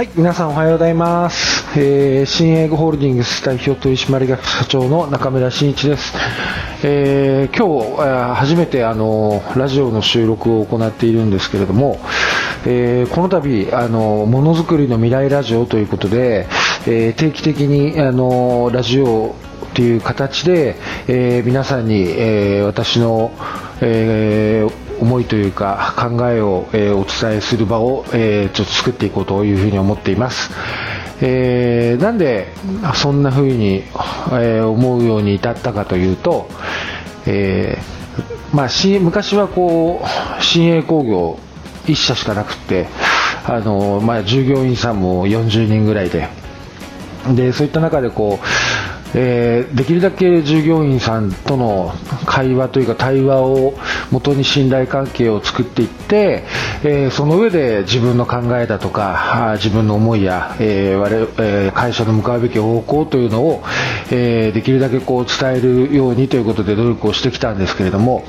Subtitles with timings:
[0.00, 1.78] はい、皆さんおはようございます。
[1.78, 6.14] えー、新英語ホールディングス代表取締役社長の中村真一です。
[6.82, 12.00] えー、今日、えー初めてあのラジオの収録を行っているんですけれども、
[12.64, 16.46] えーこの度あのものづくりの未来ラジオということで、
[16.86, 19.34] えー定期的にあのラジオ
[19.74, 20.76] という形で、
[21.08, 23.32] えー皆さんに、えー私の、
[23.82, 30.50] えー思いというか考えを、えーお伝えする場を、えーちょっと作っていこうというふうに思っています。
[31.22, 32.52] えーなんで
[32.94, 33.84] そんな風に、
[34.32, 36.48] えー思うように至ったかというと、
[37.26, 41.38] えーまあ、し昔はこう新鋭工業
[41.86, 42.88] 1社しかなくって
[43.46, 46.28] あの、まあ、従業員さんも40人ぐらいで
[47.34, 48.46] でそういった中でこう、
[49.14, 51.92] えーできるだけ従業員さんとの
[52.26, 53.74] 会話というか対話を
[54.10, 56.44] 元に信頼関係を作っていって、
[56.82, 63.62] えーその上で自分の考えだとか自分の思いや、えー我え会社の向かうべき方向というのを、
[64.10, 68.24] えできるだけこう伝えるようにということで努力をしてきたんですけれども。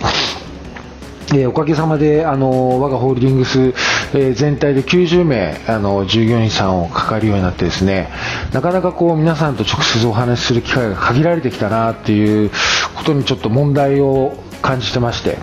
[1.34, 3.74] えおかげさまであの我がホールディングス、
[4.14, 8.10] えー全体で90名あの従業員さんを抱えるようになってですね
[8.54, 12.52] なかなかこう皆さんと直接お話しする機会が限られてきたなっていう
[12.96, 15.38] ことにちょっと問題を感じてまして。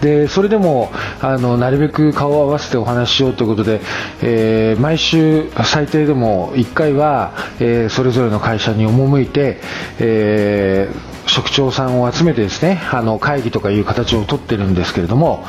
[0.00, 3.80] でそれでもあのなるべく顔を合わせてお話ししようということで、
[4.20, 9.60] えー毎週最低でも1回は、えーそれぞれの会社に赴いて、
[10.00, 15.44] えー職長さんを集めてですねあの会議とかいう形をとってるんですけれども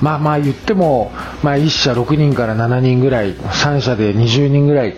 [0.00, 1.12] まあまあ言っても、
[1.42, 4.96] まあ、1社6人から7人ぐらい3社で20人ぐらい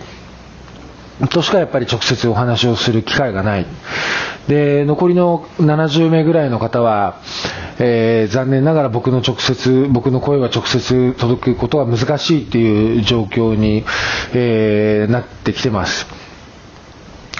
[1.29, 3.65] としかやっぱり直接お話をする機会がない。
[4.47, 7.19] で、残りの70名ぐらいの方は、
[7.79, 13.83] えー残念ながら僕の直接、僕の声は直接届くことは難しいっていう状況に、
[14.33, 16.20] えーなってきてます。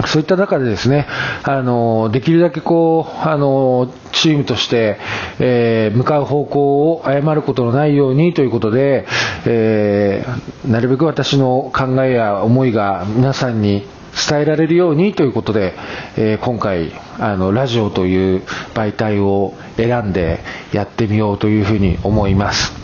[0.08, 1.08] そういった中でですね、
[1.44, 4.98] あの、できるだけこう、あの、チームとして、
[5.40, 9.06] えー向かう方向を誤ることのないようにということで、
[9.46, 13.86] えーなるべく私の考えや思いが皆さんに
[14.30, 15.74] 伝えられるようにということで、
[16.18, 18.42] えー今回、あの、ラジオという
[18.74, 20.40] 媒体を選んで
[20.74, 22.81] やってみようというふうに思います。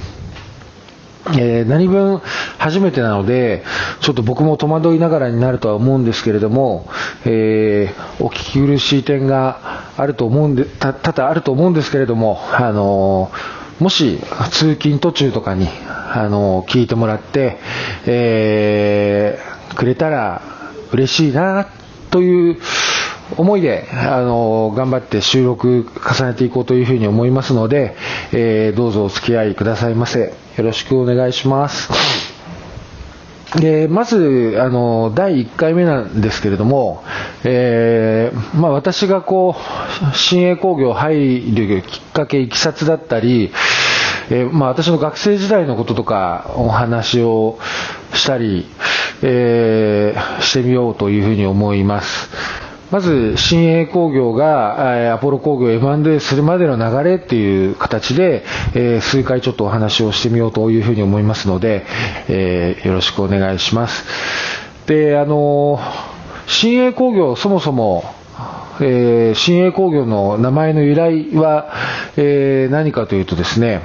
[1.33, 2.19] えー何分
[2.57, 3.63] 初めてなので、
[4.01, 6.87] ちょっと僕も戸惑いながらになるとは思うんですけれども、
[7.25, 17.59] えーお聞き苦しい点があると思うんで、た多々あると思うんですけれども、あのーもし通勤途中とかに、あの聞いてもらって、
[18.07, 19.39] え
[19.75, 20.41] くれたら
[20.91, 21.67] 嬉しいな、
[22.09, 22.57] という
[23.35, 25.85] 思いで、あの、頑張って収録
[26.17, 27.95] 重ねていこうというふうに思いますので、
[28.31, 30.19] えーどうぞお付き合いくださいませ。
[30.57, 31.89] よろしくお願いします。
[33.55, 37.03] でまずあの第1回目なんですけれども、
[37.45, 39.55] えーまあ、私がこ
[40.13, 43.51] う新鋭工業入るきっかけ、いきさつだったり、
[44.29, 47.57] えーまあ、私の学生時代のこととかお話を
[48.13, 48.67] したり、
[49.21, 52.66] えーしてみようというふうに思います。
[52.89, 58.43] まず、新鋭工業が、アポロ工業 M&A するまでの流れっていう形で、
[58.75, 61.85] えー数回ちょっとお話をしてみようというふうに思いますので、
[62.29, 64.05] えーよろしくお願いします。
[64.87, 65.79] で、あの、
[66.47, 68.05] 新鋭工業、そもそも、
[68.79, 71.69] えー新鋭工業の名前の由来は、
[72.15, 73.81] えー何かというとですね、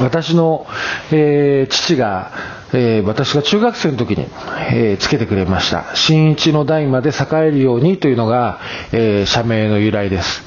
[0.00, 0.66] 私の、
[1.10, 2.30] えー父が、
[2.72, 4.26] えー私が中学生の時に、
[4.72, 5.94] えーつけてくれました。
[5.94, 7.12] 新一の代まで栄
[7.46, 8.60] えるようにというのが、
[8.92, 10.42] え社名の由来です。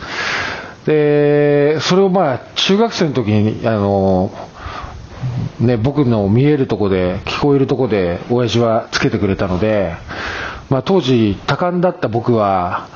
[0.85, 4.31] で、それをまあ、中学生の時に、あの、
[5.59, 9.93] ね、僕の見えるとこで、聞こえるとこで、親父はつけてくれたので、
[10.69, 12.87] まあ当時、多感だった僕は、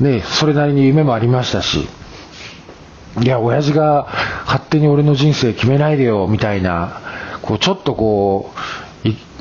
[0.00, 1.86] ね、それなりに夢もありましたし、
[3.22, 4.08] いや、親父が
[4.76, 7.00] 手に俺の人生決めないでよ、みたいな、
[7.42, 8.66] こう、ちょっとこう、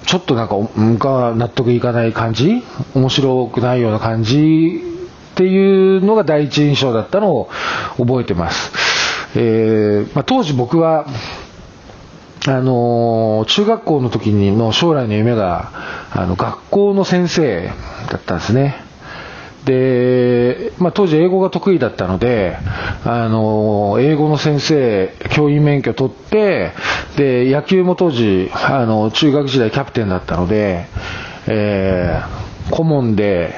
[0.05, 4.81] ちょっとなんか、うんか納得いかない感じ面白くないような感じ
[5.31, 7.49] っていうのが第一印象だったのを
[7.97, 8.71] 覚えてます。
[9.35, 11.07] えーまあ、当時僕は、
[12.47, 15.71] あのー中学校の時にの将来の夢が、
[16.11, 17.71] あの、学校の先生
[18.11, 18.83] だったんですね。
[19.65, 20.14] で、
[20.79, 22.57] まあ、当時英語が得意だったので、
[23.05, 26.71] あの、英語の先生、教員免許取って、
[27.17, 30.85] で、野球も当時、あの、中学時代キャプテンだったので、
[31.47, 33.53] えー顧問で、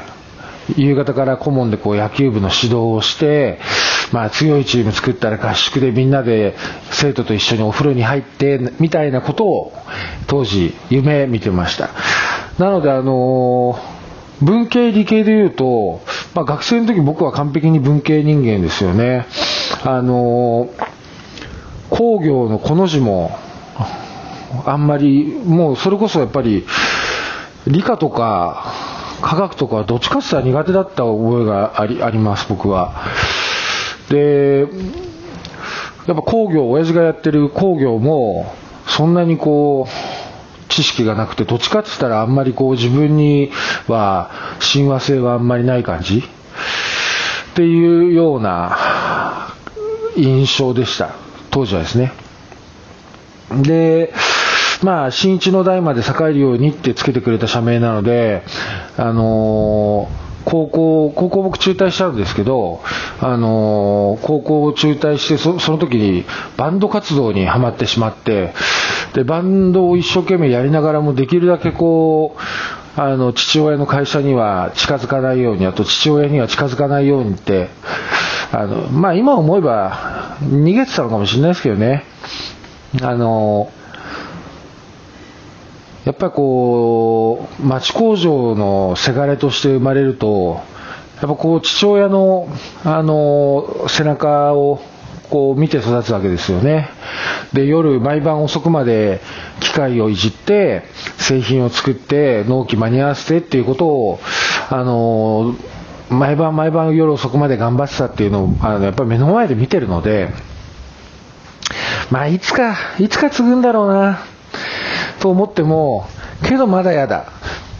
[0.75, 3.59] 夕方から顧問でこう野球部の指導をして、
[4.11, 6.55] まあ、強いチーム作ったら合宿でみんなで
[6.91, 9.73] 生徒と一緒にお風呂に入ってみたいなことを
[10.27, 11.89] 当時夢見てました。
[12.59, 13.79] なのであの
[14.41, 16.01] 文系理系でいうと、
[16.35, 19.25] まあ、学生の時僕は完璧に文系人間ですよね。
[19.83, 20.69] あの
[21.89, 23.37] 工業のこの字も
[24.65, 26.65] あんまりもうそれこそやっぱり
[27.65, 28.73] 理科とか
[29.21, 32.93] 科学とかどっちかって言ったら苦手だった覚えがありあります僕は。
[34.09, 34.67] で
[36.07, 38.53] やっぱ工業親父がやってる工業も
[38.87, 40.16] そんなにこう
[40.77, 43.49] 知識がなくてどっちかって言ったらあんまりこう自分に
[43.87, 44.29] は
[44.59, 46.19] 親和性はあんまりない感じ？
[46.19, 46.23] っ
[47.55, 49.55] ていうような
[50.15, 51.15] 印象でした。
[51.49, 52.11] 当時はですね。
[53.63, 54.13] で
[54.83, 58.43] まあ、新一の代まで栄えるようにってつけてくれた社名なので、
[58.97, 62.79] あのー高校、高校僕中退しちゃうんですけど、
[63.19, 66.23] あのー、高校を中退してそ、その時に
[66.55, 68.53] バンド活動にはまってしまって、
[69.13, 77.67] で、バンドを一生懸命やりながらもできるだけこう、あの、父親の会社には近づかないように、あと父親には近づかないようにって、
[78.53, 82.05] あの、まあ今思えば逃げてたのかもしれないですけどね。
[83.01, 83.69] あの
[86.07, 90.61] やっぱりこう、町工場のせがれとして生まれると、
[91.17, 92.47] やっぱこう、父親の、
[92.85, 94.79] あの、背中を、
[95.29, 96.89] こう見て育つわけですよね。
[97.51, 99.19] で、夜毎晩遅くまで
[99.59, 100.83] 機械をいじって、
[101.17, 104.19] 製品を作って、納期間に合わせてっていうことを、
[104.69, 105.55] あの、
[106.09, 110.29] 毎晩毎晩夜遅くまで頑張ってたっていうのを、あの、やっぱり目の前で見てるので、
[112.09, 114.36] まあ、いつか、いつか継ぐんだろうな。
[115.19, 116.05] と思っても、
[116.43, 117.31] けどまだやだ。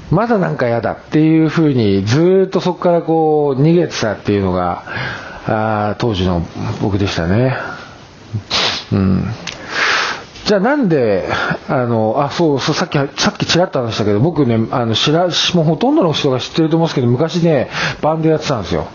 [0.10, 4.84] まだなんかやだっていうふうにずっとそこからこう逃げてたっていうのが
[5.45, 6.42] あ当時の
[6.81, 7.57] 僕でしたね。
[8.92, 9.25] うん。
[10.45, 11.28] じゃあなんで、
[11.68, 17.69] あの、あ、そうそう、さっき、さっきちらっと話したけど、僕ね、あの、知ら、もうほとんどの人が知ってると思うんですけど、昔ね、
[18.01, 18.88] バンドやってたんですよ。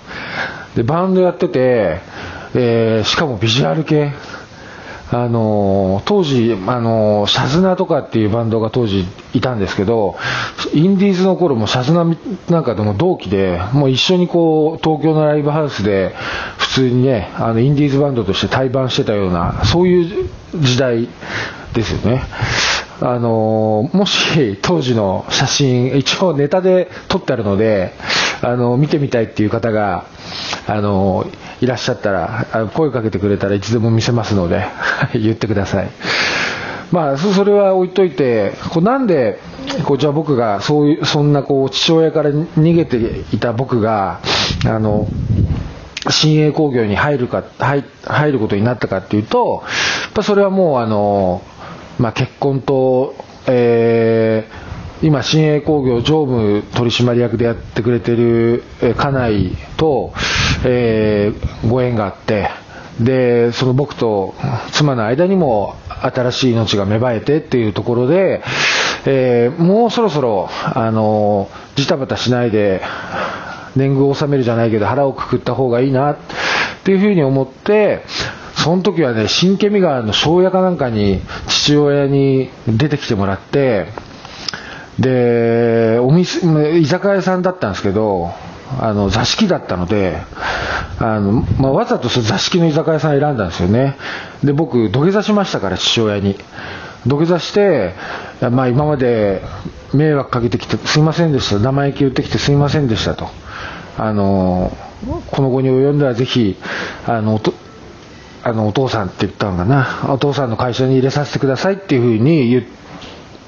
[0.75, 2.01] で、バンドやってて、
[2.55, 4.13] えー、しかもビジュアル系。
[5.13, 10.17] あの当時、あのシャズナとかっていうバンドが当時いたんですけど、
[10.73, 12.05] インディーズの頃もシャズナ
[12.49, 16.15] なんかでも同期で、もう一緒にこう東京のライブハウスで
[16.57, 21.09] 普通にね、あのインディーズバンドとして対バンしてたような、そういう時代
[21.75, 22.23] ですよね。
[23.03, 27.93] あのもし当時の写真、一応ネタで撮ってあるので、
[28.41, 30.07] あの見てみたいっていう方が、
[30.67, 31.27] あの
[31.63, 34.67] いらっしゃったら、声かけてくれたらいつでも見せますので
[35.15, 35.91] 言ってください。
[36.91, 39.39] まあ、それは置いといて、こうなんで、
[39.85, 42.97] こうじゃあ僕がそういう、そんなこう父親から逃げて
[43.33, 44.19] いた僕が、
[44.67, 45.07] あの、
[46.11, 49.63] 新鋭工業に入るか、入入ることになったかっていうと、
[50.03, 51.43] やっぱそれはもうあの、
[52.01, 53.15] まあ、結婚と、
[53.47, 60.13] えー、今、新鋭工業常務取締役でやってくれてる家内と、
[60.65, 62.51] えー、ご縁があって、
[63.01, 64.35] で、その僕と
[64.71, 68.43] 妻の間にも新しい命が芽生えてっていうところで、
[69.07, 72.83] えー、もうそろそろ、あの、ジタバタしないで、
[73.75, 76.17] 年貢を納めるじゃないけど腹をくくった方がいいなっ
[76.85, 78.05] ていうふうに思って、
[78.55, 83.87] その時はね、新ケミ川の庄屋かなんかに父親に出てきてもらって、
[84.99, 88.31] で、お店、居酒屋さんだったんですけど、
[88.81, 90.19] あの、座敷だったので、
[90.99, 93.97] あの、まあ、わざと座敷の居酒屋さん選んだんですよね。
[94.43, 96.37] で、僕、土下座しましたから、父親に。
[97.07, 97.95] 土下座して、
[98.51, 99.43] まあ、今まで
[99.93, 101.59] 迷惑かけてきてすいませんでした。
[101.59, 103.29] 生意気言ってきてすいませんでしたと。
[103.99, 104.73] あの、
[105.31, 106.57] この後に及んだらぜひ、
[107.07, 107.41] あの、
[108.45, 112.83] あのお父さんって言ったのかな、お父さんの会社に入れさせてくださいっていうふうに言って、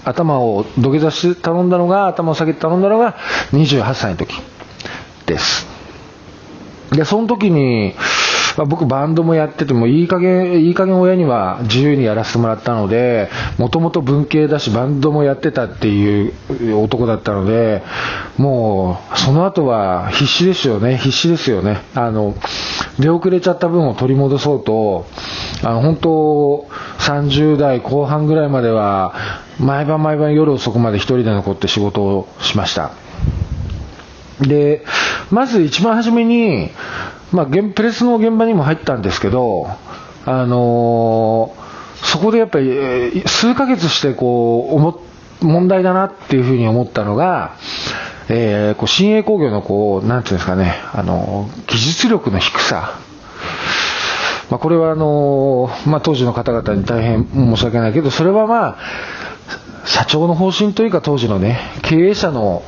[0.05, 3.17] 頭を土下座して頼んだのが、頭を下げて頼んだのが
[3.53, 4.35] 28歳の時
[5.27, 5.67] です。
[6.93, 7.95] で、その時に、
[8.57, 13.29] まあ、僕バンドもやっててもいい加減、いい加減親には自由にやらせてもらったので、
[13.59, 17.83] もともと文系だしバンドもやってたっていう男だったので、
[18.37, 21.83] もうその後は必死ですよね、必死ですよね。
[21.95, 22.35] あの、
[23.01, 25.07] 出遅れちゃった分を取り戻そうと、
[25.65, 29.15] あの本当30代後半ぐらいまでは
[29.59, 32.93] 毎晩毎晩夜遅くまで1人で残って仕事をしました
[34.41, 34.85] で
[35.31, 36.71] まず一番初めに、
[37.33, 39.67] まあ、プレスの現場にも入ったんですけど、
[40.27, 45.01] あのー、そこでやっぱり数ヶ月してこう思
[45.41, 47.57] 問題だなっていうふうに思ったのが、
[48.29, 52.99] えー、こう新鋭工業のこう、なんていうんですかね、あの、技術力の低さ。
[54.51, 58.77] まあ、これはあの、まあ、当時の方々に大変申し訳ないけど、それはまあ、
[59.87, 62.63] 社長の方針というか当時のね、経営者の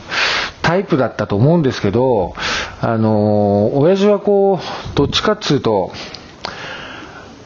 [0.66, 2.34] タイプだったと思うんですけど、
[2.80, 5.92] あの、親父はこう、どっちかっつうと、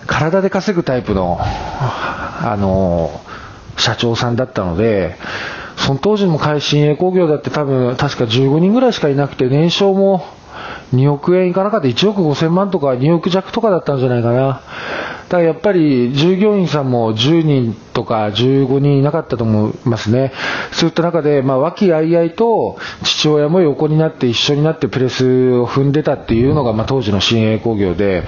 [0.06, 3.10] 体で稼ぐタイプの、あの、
[3.76, 5.16] 社長さんだったので、
[5.76, 10.24] その当時も会心栄工業だって多分、確か15人ぐらいしかいなくて、年商も
[10.94, 14.62] 2億円いかなかった1億5000万とか2億弱とかだったんじゃないかな。
[15.30, 20.32] だからやっぱり従業員さんも10人とか15人いなかったと思いますね。
[20.72, 28.24] そういった中で、まあ、和気あいあいと父親も横になって一緒になってプレスを踏んでたっていうのが、まあ、当時の新栄工業で、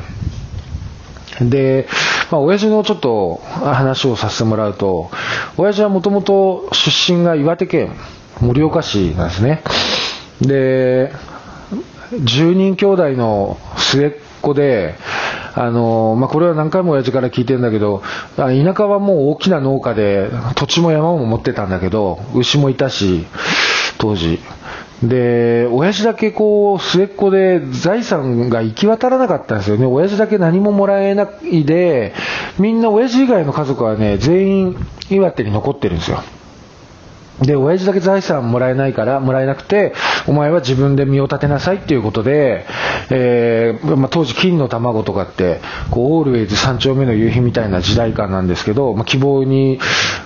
[1.40, 1.88] で、
[2.30, 5.10] まあ、親父のちょっと話をさせてもらうと、
[5.56, 7.96] 親父はもともと出身が岩手県
[8.40, 9.62] 盛岡市なんですね。
[10.40, 11.12] で、
[12.20, 14.94] 10人兄弟の末っ子で、
[15.54, 18.02] あのまあ、これは何回も親父から聞いてるんだけど、
[18.36, 23.26] 田舎はもう大きな農家で、土地も山も持ってたんだけど、牛もいたし、
[23.98, 24.40] 当時。
[25.02, 29.86] で、親父だけこう、末っ子で財産が行き渡らなかったんですよね。
[29.86, 32.14] 親父だけ何ももらえないで、
[32.58, 36.22] みんな親父以外の家族はね、全員岩手に残ってるんですよ。
[37.40, 39.92] で、親父だけ財産もらえないから、もらえなくて、
[40.26, 42.66] お前は自分で身を立てなさいっていうことで、
[43.10, 45.60] えー、まあ、当時金の卵とかって、
[45.90, 49.80] こう、オールウェイズ三丁目の夕日みたいな時代感なんですけど、まあ、希望に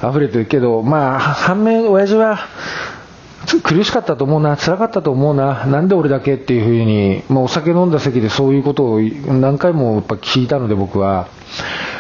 [0.09, 2.39] 溢れてるけど、まあ、反面、親父は、
[3.63, 11.29] 苦しかったと思うな、辛かったと思うな、なんで俺だけっていうふうに、まあ、お酒飲んだ席でそういうことを何回もやっぱ聞いたので僕は、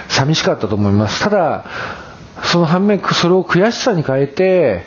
[0.08, 1.22] 寂しかったと思います。
[1.22, 1.64] ただ、
[2.42, 4.84] その反面、それを悔しさに変えて、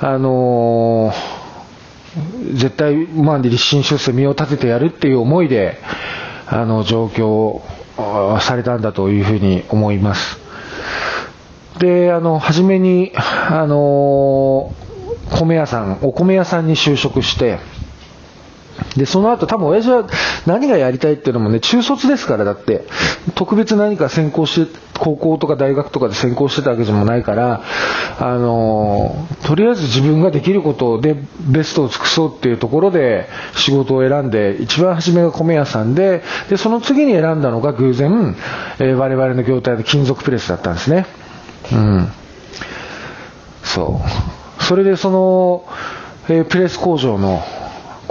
[0.00, 1.41] あのー、
[2.54, 5.78] 絶対、まあ、立身出世、身を立ててやるっていう思いで、
[6.46, 7.62] あの、状況を
[8.40, 10.38] されたんだというふうに思います。
[11.78, 14.72] で、あの、初めに、あの
[15.30, 17.58] 米屋さん、お米屋さんに就職して、
[18.96, 20.06] で、その後多分親父は
[20.46, 22.86] 何がやりたいっていうのもね、中卒ですから、だって。
[23.34, 27.62] 特別何か専攻して、高校とか大学とかで専攻してたわけでもないから、
[28.18, 38.36] あの、とりあえず自分ができることでベストを尽くそうっていうところで仕事を選んで、一番初めが米屋さんで、で、その次に選んだのが偶然、
[38.78, 41.06] えー、我々の業態で金属プレスだったんですね。
[41.72, 42.08] うん。
[43.64, 44.00] そ
[44.60, 44.62] う。
[44.62, 45.64] それでその、
[46.28, 47.42] えー、プレス工場の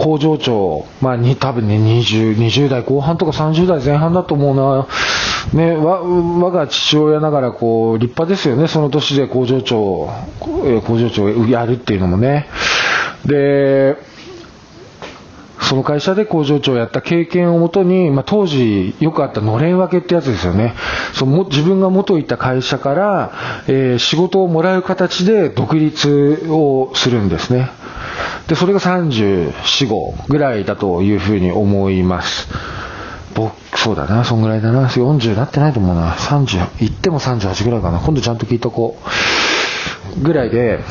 [0.02, 4.88] 工場長、まあ、に多分ね20、20代後半とか30代前半だと思うな、
[5.54, 12.48] ね、わ我が父親ながらこう立派ですよね、その年で工場長、工場長をやるっていうのもね。
[13.26, 13.96] で
[15.72, 20.74] その会社で工場長をやった経験をもとに、まあ、当時よくあったのれん分けってやつですよね。
[21.14, 23.32] その自分が元いた会社から、
[23.68, 27.70] えー、仕事をもらう形で独立をするんですね。
[28.48, 29.52] で、それが34、
[29.88, 32.48] 5ぐらいだというふうに思います。
[33.34, 34.88] 僕、そうだな、そんぐらいだな。
[34.88, 36.14] 40なってないと思うな。
[36.14, 38.00] 30、言っても38ぐらいかな。
[38.00, 38.98] 今度ちゃんと聞いとこ
[40.18, 40.22] う。
[40.22, 40.84] ぐらいで、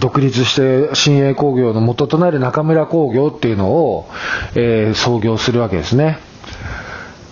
[0.00, 4.06] 独立して新鋭工業の元となる中村工業っていうのを、
[4.54, 6.18] えー、創業するわけですね。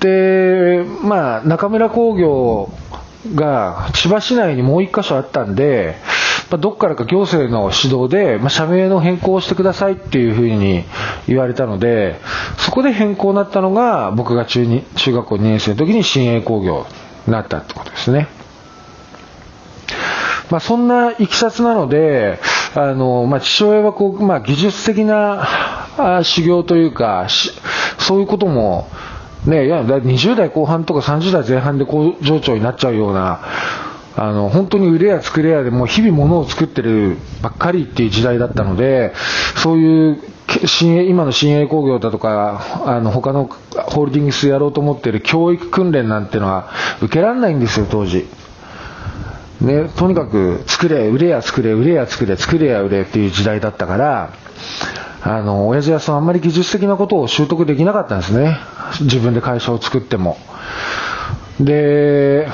[0.00, 2.70] で、まあ、中村工業
[3.34, 5.96] が千葉市内にもう一箇所あったんで、
[6.50, 10.84] まあ、どっからか行政の指導で、まあ、社名の変更をしてくださいっていうふうに
[11.26, 12.20] 言われたので、
[12.58, 16.86] そこで変更になったのが、僕が中に中学校2年生の時に新鋭工業
[17.26, 18.28] になったってことですね。
[20.50, 22.38] まあ、そんないきさつなので、
[22.74, 27.26] あの、まあ、父親はこう、まあ、技術的な修行というか、
[27.98, 28.88] そういうことも、
[29.46, 33.40] ね、いや、20代後半とか30代前半で工場長になっちゃうような、
[34.16, 39.12] あの、本当に売れや作れやでもう日々物を作ってるばっかりっていう時代だったので、
[39.62, 40.18] そういう
[41.08, 46.70] 今の新鋭工業だとか、あの、他のホールディングスやろうと思ってる教育訓練なんてのは
[47.02, 48.26] 受けられないんですよ、当時。
[49.60, 54.30] ね、とにかく作れ、売れや作れ、売れや作れ、作れや売れっていう時代だったから、
[55.22, 58.58] あの、親父はそのあんまり技術的なことを習得できなかったんですね。
[59.00, 60.38] 自分で会社を作っても。
[61.58, 62.48] で、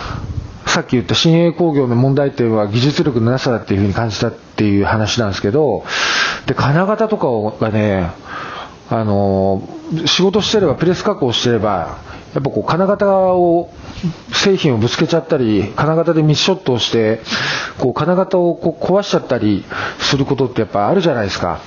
[0.72, 5.84] さっき言った新鋭工業の問題点は技術力のなさだっていうふうに感じたっていう話なんですけど、
[6.46, 7.26] で、金型とか
[7.62, 8.10] がね、
[8.88, 9.68] あの、
[10.06, 11.98] 仕事してれば、プレス加工してれば、
[12.34, 13.70] やっぱこう金型を
[14.32, 17.20] 製品をぶつけちゃったり金型でミスショットをして
[17.78, 19.64] こう金型をこう壊しちゃったり
[19.98, 21.60] することってやっぱあるじゃないですか。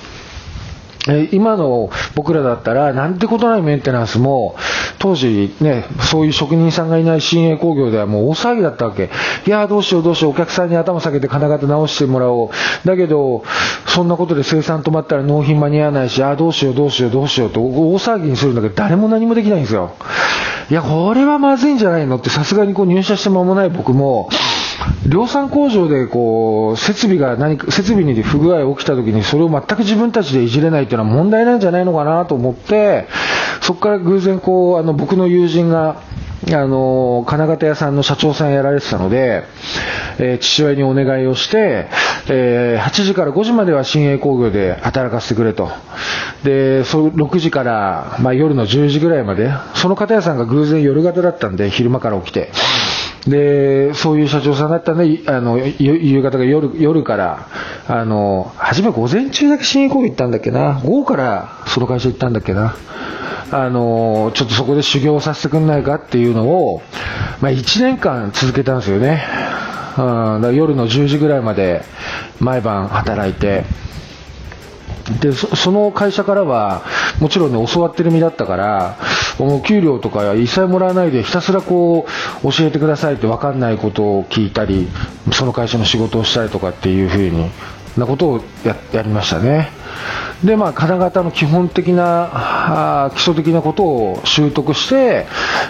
[1.08, 4.56] え今の僕らだったら、なんてことないメンテナンスも、
[5.00, 9.10] 当時ね、そういう職人さんがいない新鋭工業ではもう大騒ぎだったわけ。
[9.46, 12.88] いやどうしようどうしよう、お客さんに頭下げて金型直してもらおう。
[12.88, 13.44] だけど、
[13.88, 19.94] そんなことで生産止まったら納品間に合わないし、ああ、どうしようどうしようどうしようと大騒ぎにするんだけど、誰も何もできないんですよ。
[20.72, 24.30] いや、これはまずいんじゃないのって、さすがにこう入社して間もない僕も、
[25.08, 33.08] 量産工場でこう設備が何か設備に不具合が起きたときにそれを全く自分たちでいじれないというのは問題なんじゃないのかなと思って
[33.62, 36.02] そこから偶然こうあの僕の友人が
[36.54, 39.46] あの金型屋さんの社長さんやられてたので、
[40.20, 41.88] えー、父親にお願いをして、
[42.30, 45.72] えー、8時から5時までは新鋭工業で働かせてくれと
[46.44, 52.52] でそ6時から、まあ、夜の10時ぐらいまでその方屋さんが偶然夜型だったんで昼間から起きて。
[53.28, 57.48] で、そういう社長さんだったんで、あの、夕方が夜、夜から、
[57.88, 62.76] あの、初め午前中だけ新栄工業行ったんだっけな、午後からその会社行ったんだっけな、
[63.52, 66.82] あの、ちょっとそこで修行させてくんないかっていうのを、
[67.42, 69.24] まあ1年間続けたんですよね。
[69.98, 71.84] うん、だ夜の10時ぐらいまで
[72.40, 73.64] 毎晩働いて、
[75.22, 76.84] でその会社からは
[77.20, 78.98] もちろんね教わってる身だったから
[79.38, 82.08] もう給料とか一切もらわないでひたすらこ
[82.44, 84.88] う教えてくださいって分かんないことを聞いたり
[85.32, 87.52] その会社の仕事をしたりとかっていうふうに
[87.98, 89.70] なことをやりましたね。
[90.44, 95.28] でまあ金型の基本的なあ基礎的なことを習得して、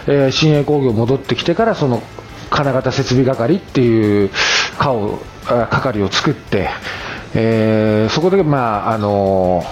[0.07, 2.01] えー、新鋭工業戻ってきてからその
[2.49, 4.31] 金型設備係っていう
[4.79, 6.69] 課を係を作って
[7.35, 9.63] えー、そこで、まああの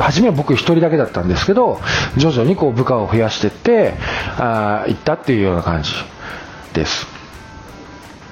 [0.00, 1.80] 初めは僕1人だけだったんですけど
[2.16, 3.94] 徐々にこう部下を増やしていって
[4.38, 5.92] あいったっていうような感じ
[6.74, 7.19] です。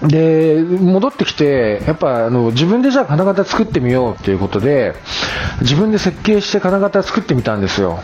[0.03, 4.95] で戻ってきて、やっぱあの自分でじゃあ金型作ってみようということで
[5.61, 7.99] 自分で設計して金型作ってみたんですよ。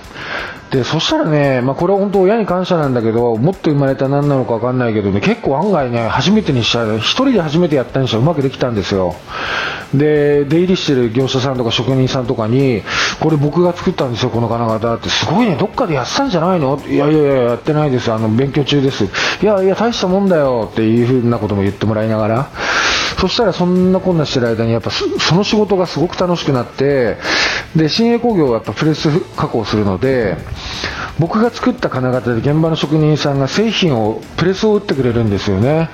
[0.71, 9.15] でそしたらね、まあ、これは本当親に感謝なんだけどもっと生まれた何なのか分かんないけどね結構案外ね初めてにした1人で初めてやったにしてうまくできたんですよ
[9.93, 12.83] で出入りしてる業者さんとか職人さんとかに
[13.21, 15.09] これ僕が作ったんですよこの金型って。
[15.09, 16.81] すごいねどっかでやってたんじゃないの？
[16.87, 18.13] いやいやいややってないです。
[18.13, 19.05] あの勉強中です。
[19.05, 19.09] い
[19.45, 20.69] やいや大したもんだよ。
[20.73, 22.51] っていうふうなことも言ってもらいながら。
[23.21, 27.17] そしたらそんなこんなしてる間にやっぱその仕事がすごく楽しくなって。
[27.77, 30.37] で新鋭工業はやっぱプレス加工するので
[31.19, 35.89] 僕が作った金型で現場の職人さんが製品をプレスを打ってくれるんですよね。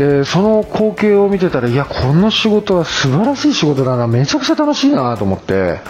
[0.00, 5.80] でその光景を見てたらいやこの仕事は素晴らしい仕事だなめちゃくちゃ楽しいなと思って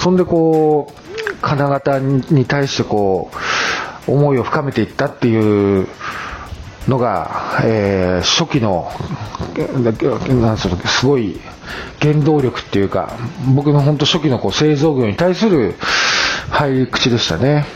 [0.00, 3.30] そんでこう金型に対してこ
[4.08, 5.88] う思いを深めていったっていう
[6.88, 8.90] のが、えー、初期の
[10.40, 11.38] なんすすごい
[12.00, 13.12] 原動力っていうか
[13.54, 15.74] 僕の本当初期のこう製造業に対する
[16.48, 17.66] 入り口でしたね。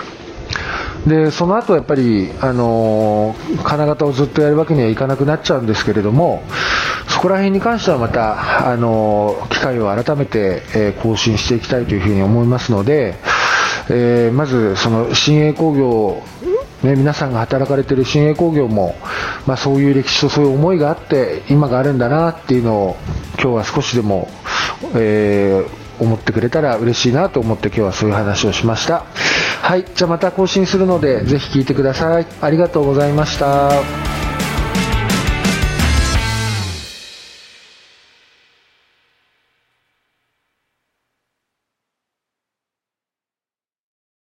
[1.07, 6.43] でその後やっぱり、あのー、金型をずっとやるわけにはいかなくなっちゃうんですけれども
[7.09, 13.17] そこら辺に関してはまた、あのー、機会を改めて、え、更新していきたいというふうに思いますので、
[13.91, 16.23] えーまずその新鋭工業
[16.83, 18.97] ね、皆さんが働かれている新鋭工業も、
[19.47, 22.97] まあ、そういう歴史とそういう思いがあって今があるんだなっていうのを
[23.35, 24.29] 今日は少しでも、
[24.97, 29.05] えー、思ってくれたら嬉しいなと思って今日はそういう話をしました。
[29.63, 32.27] はいじゃあまた更新するのでぜひ聞いてください。
[32.41, 34.02] ありがとうございました。